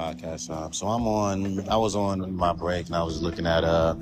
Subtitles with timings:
[0.00, 0.72] podcast time.
[0.72, 1.68] So I'm on.
[1.68, 3.94] I was on my break and I was looking at uh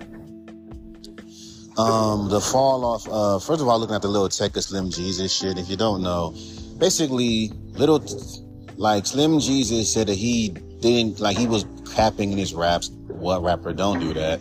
[1.76, 3.08] um the fall off.
[3.08, 5.58] Uh, first of all, looking at the Lil Tecca Slim Jesus shit.
[5.58, 6.34] If you don't know,
[6.78, 8.02] basically, little
[8.76, 10.50] like Slim Jesus said that he
[10.80, 12.90] didn't like he was capping in his raps.
[13.08, 14.40] What rapper don't do that?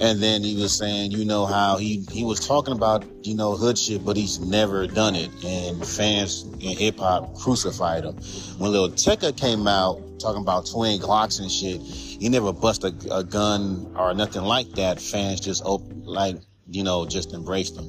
[0.00, 3.56] And then he was saying, you know, how he, he was talking about, you know,
[3.56, 5.30] hood shit, but he's never done it.
[5.44, 8.14] And fans in hip hop crucified him.
[8.58, 12.92] When Lil Tecca came out talking about twin Glocks and shit, he never bust a,
[13.12, 15.00] a gun or nothing like that.
[15.00, 16.36] Fans just, op- like,
[16.70, 17.88] you know, just embraced him.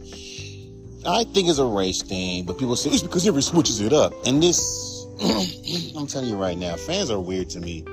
[1.07, 4.13] I think it's a race thing, but people say it's because he switches it up.
[4.25, 5.05] And this,
[5.95, 7.85] I'm telling you right now, fans are weird to me.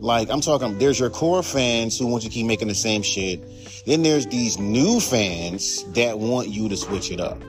[0.00, 3.02] Like I'm talking, there's your core fans who want you to keep making the same
[3.02, 3.40] shit.
[3.86, 7.40] Then there's these new fans that want you to switch it up.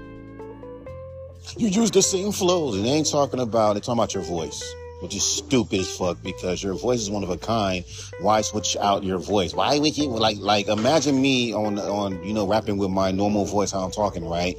[1.57, 3.73] You use the same flows, and they ain't talking about.
[3.73, 4.63] They're talking about your voice,
[5.01, 7.83] which is stupid as fuck because your voice is one of a kind.
[8.19, 9.53] Why switch out your voice?
[9.53, 13.45] Why would you like like imagine me on on you know rapping with my normal
[13.45, 14.55] voice how I'm talking right?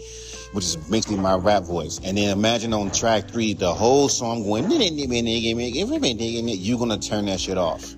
[0.53, 2.01] Which is basically my rap voice.
[2.05, 7.59] And then imagine on track three, the whole song going, you're gonna turn that shit
[7.59, 7.95] off.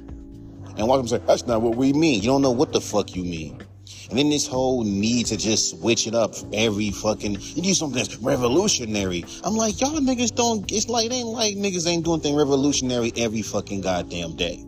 [0.76, 2.22] And watch them say, that's not what we mean.
[2.22, 3.60] You don't know what the fuck you mean.
[4.08, 7.96] And then this whole need to just switch it up every fucking, you do something
[7.96, 9.24] that's revolutionary.
[9.44, 13.12] I'm like, y'all niggas don't, it's like, it ain't like niggas ain't doing thing revolutionary
[13.16, 14.64] every fucking goddamn day.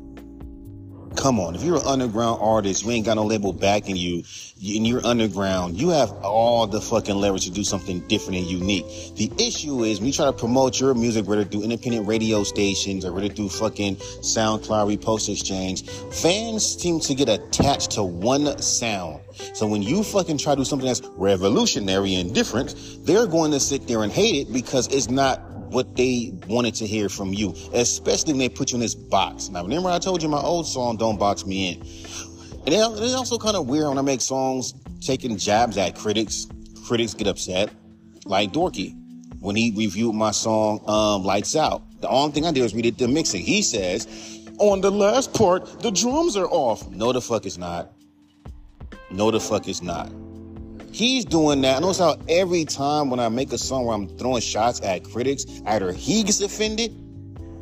[1.23, 4.25] Come on, if you're an underground artist, you ain't got no label backing you,
[4.77, 8.85] and you're underground, you have all the fucking leverage to do something different and unique.
[9.15, 13.05] The issue is when you try to promote your music, whether through independent radio stations
[13.05, 19.21] or whether through fucking SoundCloud repost exchange, fans seem to get attached to one sound.
[19.55, 22.75] So when you fucking try to do something that's revolutionary and different,
[23.07, 25.41] they're going to sit there and hate it because it's not
[25.73, 29.49] what they wanted to hear from you, especially when they put you in this box.
[29.49, 31.81] Now, remember I told you my old song, Don't Box Me In.
[32.65, 36.47] And it's also kind of weird when I make songs taking jabs at critics.
[36.87, 37.71] Critics get upset,
[38.25, 38.97] like Dorky.
[39.41, 41.83] When he reviewed my song, um, Lights Out.
[42.01, 43.43] The only thing I did was read it the mixing.
[43.43, 44.07] He says,
[44.59, 46.89] on the last part, the drums are off.
[46.91, 47.93] No, the fuck is not.
[49.11, 50.11] No, the fuck is not.
[50.93, 51.79] He's doing that.
[51.79, 55.05] I notice how every time when I make a song where I'm throwing shots at
[55.05, 56.95] critics, either he gets offended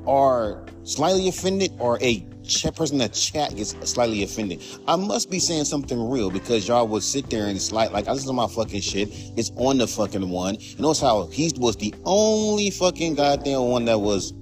[0.04, 2.26] or slightly offended or a
[2.74, 4.60] person in the chat gets slightly offended.
[4.88, 8.12] I must be saying something real because y'all would sit there and it's like, I
[8.12, 9.08] listen to my fucking shit.
[9.36, 10.56] It's on the fucking one.
[10.58, 14.32] You notice how he was the only fucking goddamn one that was,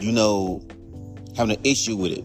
[0.00, 0.66] you know,
[1.36, 2.24] having an issue with it.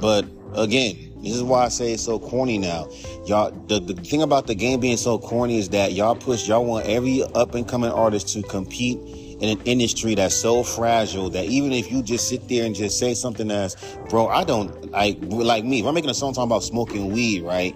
[0.00, 2.88] But again, this is why I say it's so corny now.
[3.26, 6.64] Y'all, the, the thing about the game being so corny is that y'all push, y'all
[6.64, 8.98] want every up and coming artist to compete
[9.40, 12.98] in an industry that's so fragile that even if you just sit there and just
[12.98, 13.76] say something that's,
[14.08, 17.42] bro, I don't, like, like me, if I'm making a song talking about smoking weed,
[17.42, 17.74] right?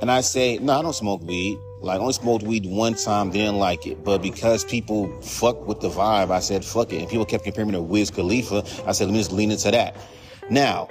[0.00, 1.58] And I say, no, I don't smoke weed.
[1.82, 4.04] Like, I only smoked weed one time, didn't like it.
[4.04, 7.00] But because people fuck with the vibe, I said, fuck it.
[7.00, 8.64] And people kept comparing me to Wiz Khalifa.
[8.86, 9.96] I said, let me just lean into that.
[10.50, 10.88] Now,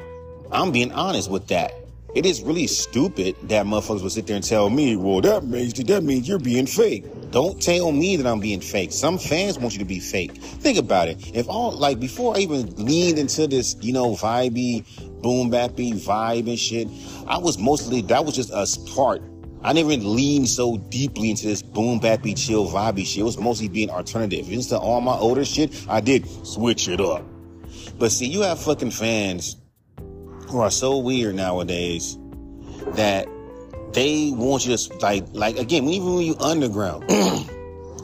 [0.52, 1.74] I'm being honest with that.
[2.16, 5.74] It is really stupid that motherfuckers will sit there and tell me, well, that means
[5.74, 7.06] that means you're being fake.
[7.30, 8.92] Don't tell me that I'm being fake.
[8.92, 10.42] Some fans want you to be fake.
[10.42, 11.36] Think about it.
[11.36, 14.84] If all like before I even leaned into this, you know, vibey,
[15.22, 16.88] boom bappy vibe and shit,
[17.28, 18.66] I was mostly that was just a
[18.96, 19.22] part.
[19.62, 23.20] I never leaned so deeply into this boom bappy chill vibey shit.
[23.20, 24.52] It was mostly being alternative.
[24.52, 27.24] Instead of all my older shit, I did switch it up.
[28.00, 29.58] But see, you have fucking fans
[30.50, 32.18] who are so weird nowadays
[32.94, 33.28] that
[33.94, 37.06] they want you to like like again even when you underground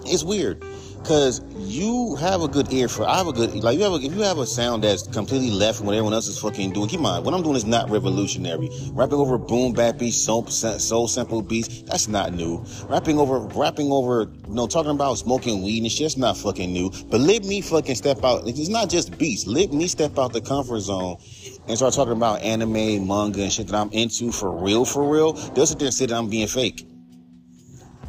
[0.06, 0.63] it's weird.
[1.00, 3.97] Because you have a good ear for I have a good like you have a,
[3.97, 6.89] if you have a sound that's completely left from what everyone else is fucking doing
[6.89, 8.72] keep in mind what I'm doing is not revolutionary.
[8.91, 12.66] Rapping over boom bap beats soul, soul sample beats that's not new.
[12.89, 16.74] Rapping over rapping over you know talking about smoking weed and shit that's not fucking
[16.74, 16.89] new.
[17.12, 20.42] But let me fucking step out it's not just beats let me step out the
[20.42, 21.18] comfort zone
[21.67, 25.33] and start talking about anime, manga, and shit that I'm into for real, for real,
[25.33, 26.88] they'll sit there and say that I'm being fake.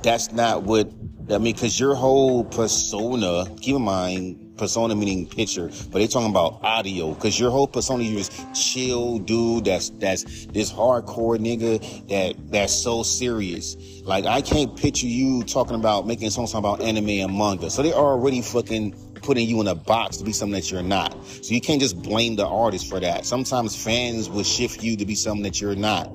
[0.03, 0.91] That's not what,
[1.31, 6.31] I mean, cause your whole persona, keep in mind, persona meaning picture, but they talking
[6.31, 12.09] about audio, cause your whole persona, you just chill dude, that's, that's this hardcore nigga
[12.09, 13.76] that, that's so serious.
[14.05, 17.70] Like, I can't picture you talking about making songs about anime and manga.
[17.70, 21.17] So they already fucking putting you in a box to be something that you're not.
[21.27, 23.27] So you can't just blame the artist for that.
[23.27, 26.11] Sometimes fans will shift you to be something that you're not.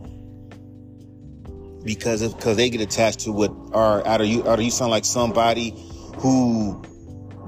[1.83, 4.91] Because because they get attached to what are out of you, out of you sound
[4.91, 5.73] like somebody
[6.17, 6.81] who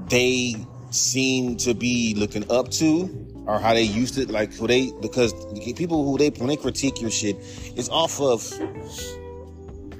[0.08, 0.56] they
[0.90, 5.32] seem to be looking up to or how they used it, like who they because
[5.76, 7.36] people who they when they critique your shit,
[7.76, 8.42] it's off of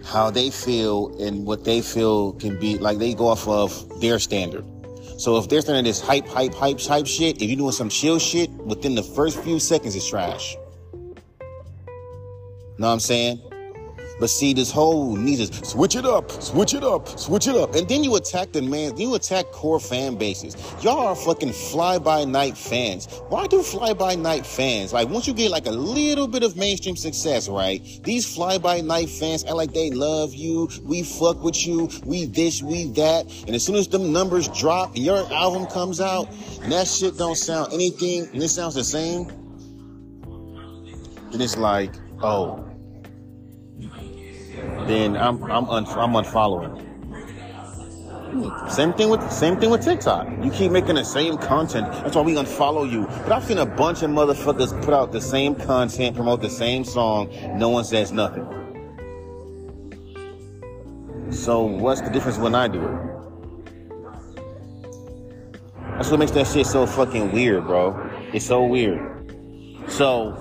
[0.05, 4.19] how they feel and what they feel can be like they go off of their
[4.19, 4.65] standard.
[5.17, 8.19] So if they're standard this hype, hype, hype, hype shit, if you're doing some chill
[8.19, 10.57] shit, within the first few seconds it's trash.
[12.77, 13.41] Know what I'm saying?
[14.21, 17.75] But see, this whole need to switch it up, switch it up, switch it up.
[17.75, 20.57] And then you attack the man, you attack core fan bases.
[20.83, 23.07] Y'all are fucking fly by night fans.
[23.29, 24.93] Why do fly by night fans?
[24.93, 27.83] Like, once you get like a little bit of mainstream success, right?
[28.05, 30.69] These fly by night fans act like they love you.
[30.85, 31.89] We fuck with you.
[32.05, 33.27] We this, we that.
[33.47, 36.29] And as soon as them numbers drop and your album comes out
[36.63, 39.27] and that shit don't sound anything and it sounds the same,
[41.31, 42.65] then it's like, oh,
[44.89, 46.91] then I'm I'm un, I'm unfollowing.
[48.69, 50.27] Same thing with same thing with TikTok.
[50.43, 51.87] You keep making the same content.
[51.93, 53.07] That's why we unfollow you.
[53.23, 56.85] But I've seen a bunch of motherfuckers put out the same content, promote the same
[56.85, 57.31] song.
[57.57, 58.45] No one says nothing.
[61.31, 63.15] So what's the difference when I do it?
[65.97, 68.11] That's what makes that shit so fucking weird, bro.
[68.33, 69.31] It's so weird.
[69.89, 70.35] So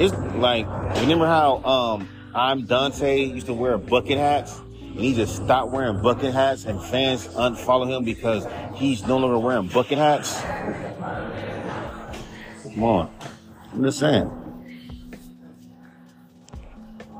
[0.00, 0.66] it's like
[1.00, 6.00] remember how um I'm Dante used to wear bucket hats, and he just stopped wearing
[6.00, 10.40] bucket hats, and fans unfollow him because he's no longer wearing bucket hats.
[12.62, 13.10] Come on,
[13.72, 14.26] I'm just saying.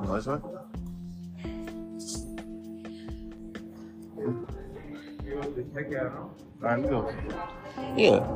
[0.03, 0.43] What's that?
[7.97, 8.27] Yeah.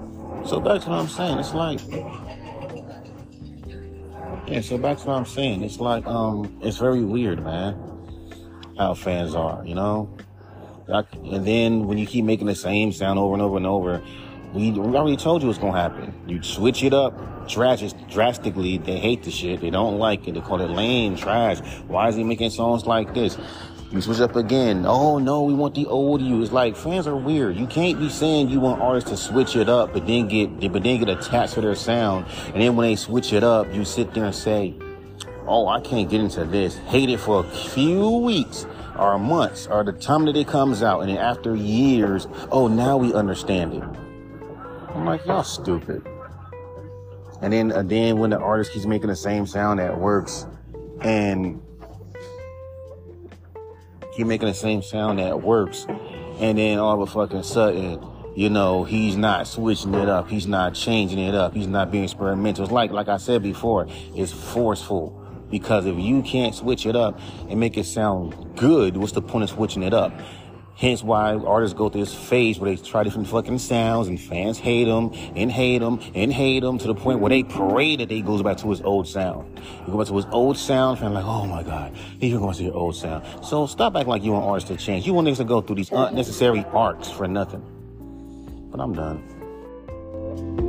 [0.44, 1.38] So that's what I'm saying.
[1.38, 1.80] It's like
[4.46, 5.62] yeah, so back to what I'm saying.
[5.62, 7.76] It's like, um, it's very weird, man,
[8.78, 10.14] how fans are, you know?
[10.86, 14.02] And then when you keep making the same sound over and over and over,
[14.52, 16.14] we, we already told you what's gonna happen.
[16.26, 18.78] You switch it up drastically.
[18.78, 19.60] They hate the shit.
[19.60, 20.34] They don't like it.
[20.34, 21.58] They call it lame, trash.
[21.88, 23.36] Why is he making songs like this?
[23.94, 24.86] You switch up again.
[24.86, 26.42] Oh no, we want the old you.
[26.42, 27.56] It's like fans are weird.
[27.56, 30.82] You can't be saying you want artists to switch it up, but then get but
[30.82, 34.12] then get attached to their sound, and then when they switch it up, you sit
[34.12, 34.74] there and say,
[35.46, 38.66] "Oh, I can't get into this." Hate it for a few weeks
[38.98, 42.96] or months or the time that it comes out, and then after years, oh, now
[42.96, 43.84] we understand it.
[44.92, 46.04] I'm like, y'all stupid.
[47.42, 50.46] And then, uh, then when the artist keeps making the same sound that works,
[51.00, 51.62] and
[54.14, 55.86] keep making the same sound that works,
[56.40, 58.04] and then all of a fucking sudden,
[58.36, 62.04] you know, he's not switching it up, he's not changing it up, he's not being
[62.04, 62.64] experimental.
[62.64, 65.20] It's like, like I said before, it's forceful.
[65.50, 69.44] Because if you can't switch it up and make it sound good, what's the point
[69.44, 70.12] of switching it up?
[70.76, 74.58] Hence why artists go through this phase where they try different fucking sounds and fans
[74.58, 78.08] hate them and hate them and hate them to the point where they pray that
[78.08, 79.58] they goes back to his old sound.
[79.58, 82.54] He goes back to his old sound, fan like, oh my God, he's even going
[82.54, 83.24] to your old sound.
[83.44, 85.06] So stop acting like you want artists to change.
[85.06, 87.62] You want niggas to go through these unnecessary arcs for nothing.
[88.70, 90.63] But I'm done.